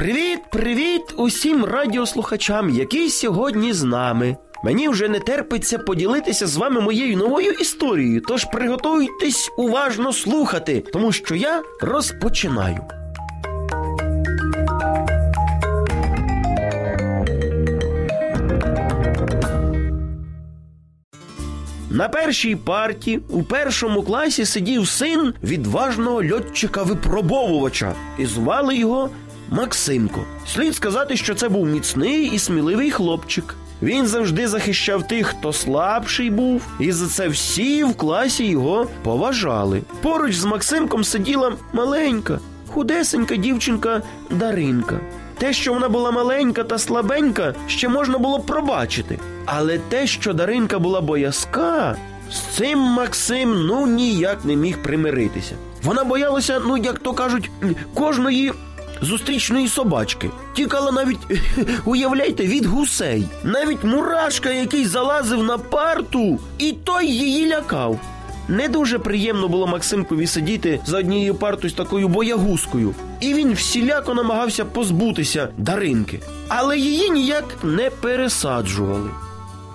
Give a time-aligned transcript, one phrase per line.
[0.00, 4.36] Привіт, привіт усім радіослухачам, які сьогодні з нами.
[4.64, 11.12] Мені вже не терпиться поділитися з вами моєю новою історією, тож приготуйтесь уважно слухати, тому
[11.12, 12.80] що я розпочинаю.
[21.90, 29.10] На першій парті у першому класі сидів син відважного льотчика-випробовувача, і звали його
[29.50, 30.24] Максимко.
[30.46, 33.54] Слід сказати, що це був міцний і сміливий хлопчик.
[33.82, 39.82] Він завжди захищав тих, хто слабший був, і за це всі в класі його поважали.
[40.02, 45.00] Поруч з Максимком сиділа маленька, худесенька дівчинка Даринка.
[45.38, 49.18] Те, що вона була маленька та слабенька, ще можна було пробачити.
[49.46, 51.96] Але те, що Даринка була боязка,
[52.32, 55.54] з цим Максим ну ніяк не міг примиритися.
[55.82, 57.50] Вона боялася, ну як то кажуть,
[57.94, 58.52] кожної
[59.02, 60.30] зустрічної собачки.
[60.54, 61.40] Тікала навіть,
[61.84, 63.24] уявляйте, від гусей.
[63.44, 68.00] Навіть мурашка, який залазив на парту, і той її лякав.
[68.48, 74.14] Не дуже приємно було Максимкові сидіти за однією партою з такою боягузкою, і він всіляко
[74.14, 79.10] намагався позбутися Даринки, але її ніяк не пересаджували.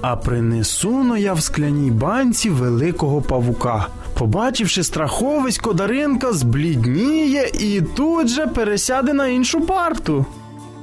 [0.00, 3.86] А принесу но я в скляній банці великого павука.
[4.20, 10.26] Побачивши страховисько, Даринка зблідніє і тут же пересяде на іншу парту.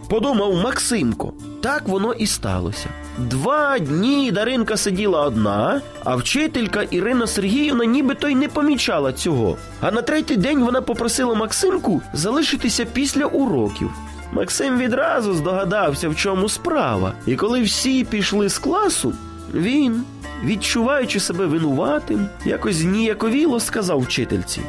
[0.09, 1.33] Подумав Максимко.
[1.61, 2.89] Так воно і сталося.
[3.17, 9.57] Два дні Даринка сиділа одна, а вчителька Ірина Сергіївна нібито й не помічала цього.
[9.81, 13.89] А на третій день вона попросила Максимку залишитися після уроків.
[14.31, 19.13] Максим відразу здогадався, в чому справа, і коли всі пішли з класу,
[19.53, 20.03] він,
[20.43, 24.61] відчуваючи себе винуватим, якось ніяковіло сказав вчительці.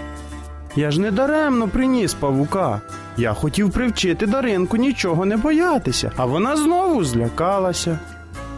[0.77, 2.81] Я ж не даремно приніс павука.
[3.17, 7.99] Я хотів привчити Даринку нічого не боятися, а вона знову злякалася.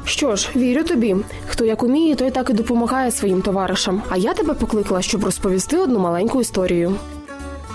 [0.04, 1.16] Що ж, вірю тобі.
[1.48, 4.02] Хто як уміє, той так і допомагає своїм товаришам.
[4.08, 6.94] А я тебе покликала, щоб розповісти одну маленьку історію.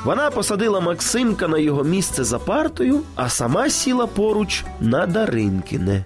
[0.06, 6.06] Вона посадила Максимка на його місце за партою, а сама сіла поруч на Даринкине.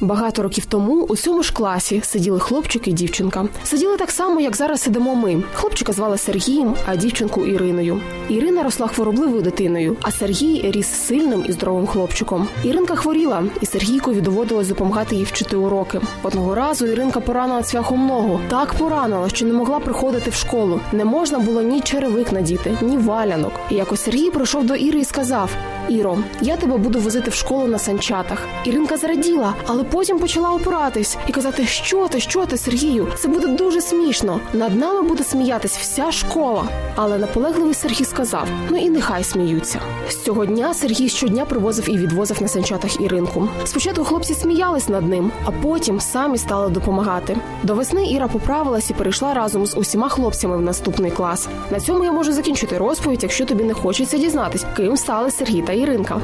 [0.00, 3.48] Багато років тому у цьому ж класі сиділи хлопчик і дівчинка.
[3.64, 5.42] Сиділи так само, як зараз сидимо ми.
[5.52, 8.00] Хлопчика звали Сергієм, а дівчинку Іриною.
[8.28, 12.48] Ірина росла хворобливою дитиною, а Сергій ріс сильним і здоровим хлопчиком.
[12.64, 16.00] Іринка хворіла, і Сергійкові доводилось допомагати їй вчити уроки.
[16.22, 18.40] Одного разу Іринка поранила цвяхом ногу.
[18.48, 20.80] Так поранила, що не могла приходити в школу.
[20.92, 23.52] Не можна було ні черевик надіти, ні валянок.
[23.70, 25.50] І якось Сергій прийшов до Іри і сказав:
[25.88, 28.46] Іро, я тебе буду возити в школу на санчатах.
[28.64, 33.46] Іринка зраділа, але потім почала опиратись і казати, що ти, що ти, Сергію, це буде
[33.46, 34.40] дуже смішно.
[34.52, 36.64] Над нами буде сміятись вся школа.
[36.96, 39.80] Але наполегливий Сергій сказав: ну і нехай сміються.
[40.08, 43.48] З цього дня Сергій щодня привозив і відвозив на санчатах Іринку.
[43.64, 47.36] Спочатку хлопці сміялись над ним, а потім самі стали допомагати.
[47.62, 51.48] До весни Іра поправилась і перейшла разом з усіма хлопцями в наступний клас.
[51.70, 55.72] На цьому я можу закінчити розповідь, якщо тобі не хочеться дізнатись, ким стали Сергій та
[55.78, 56.20] Іринка.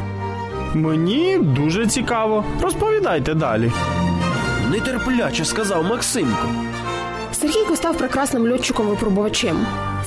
[0.74, 2.44] Мені дуже цікаво.
[2.62, 3.72] Розповідайте далі.
[4.70, 6.48] Нетерпляче сказав Максимко.
[7.32, 9.56] Сергійко став прекрасним льотчиком-випробувачем.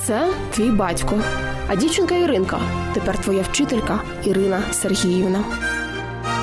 [0.05, 1.19] Це твій батько.
[1.67, 2.59] А дівчинка Іринка
[2.93, 5.39] тепер твоя вчителька Ірина Сергіївна.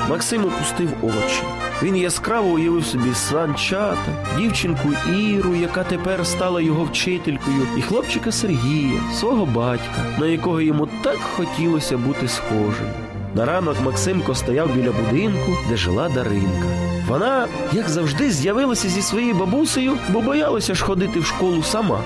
[0.09, 1.43] Максим опустив очі.
[1.83, 8.99] Він яскраво уявив собі санчата, дівчинку Іру, яка тепер стала його вчителькою, і хлопчика Сергія,
[9.19, 12.87] свого батька, на якого йому так хотілося бути схожим.
[13.35, 16.67] На ранок Максимко стояв біля будинку, де жила Даринка.
[17.07, 21.99] Вона, як завжди, з'явилася зі своєю бабусею, бо боялася ж ходити в школу сама,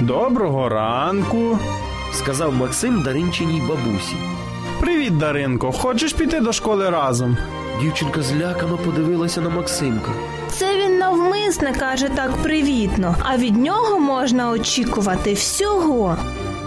[0.00, 1.58] Доброго ранку.
[2.12, 4.16] сказав Максим Даринчиній бабусі.
[4.80, 5.72] Привіт, Даринко.
[5.72, 7.36] Хочеш піти до школи разом?
[7.80, 10.10] Дівчинка злякано подивилася на Максимка.
[10.48, 16.16] Це він навмисне каже так привітно, а від нього можна очікувати всього.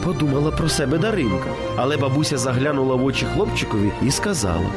[0.03, 4.69] Подумала про себе Даринка, але бабуся заглянула в очі хлопчикові і сказала: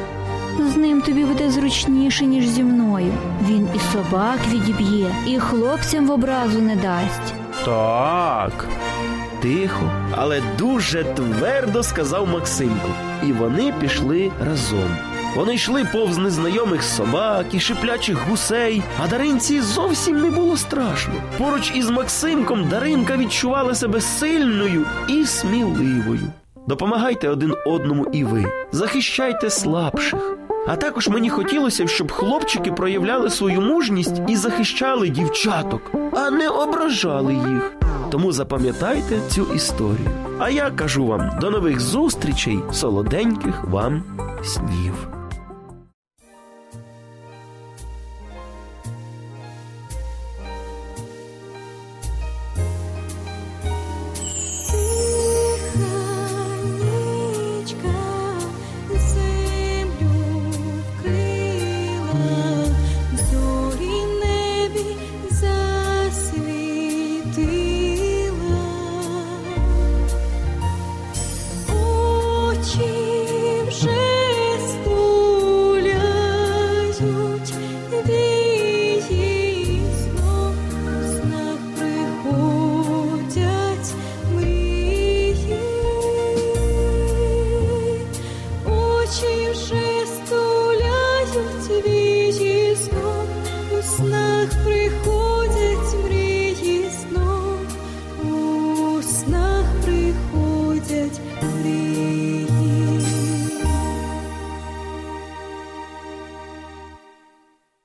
[0.73, 3.13] З ним тобі буде зручніше, ніж зі мною.
[3.49, 7.33] Він і собак відіб'є, і хлопцям в образу не дасть.
[7.65, 8.67] Так.
[9.41, 12.89] Тихо, але дуже твердо сказав Максимко.
[13.27, 14.97] І вони пішли разом.
[15.35, 21.13] Вони йшли повз незнайомих собак і шиплячих гусей, а Даринці зовсім не було страшно.
[21.37, 26.31] Поруч із Максимком Даринка відчувала себе сильною і сміливою.
[26.67, 30.37] Допомагайте один одному і ви, захищайте слабших.
[30.67, 37.33] А також мені хотілося, щоб хлопчики проявляли свою мужність і захищали дівчаток, а не ображали
[37.33, 37.86] їх.
[38.09, 40.09] Тому запам'ятайте цю історію.
[40.39, 44.03] А я кажу вам до нових зустрічей, солоденьких вам
[44.43, 45.16] снів.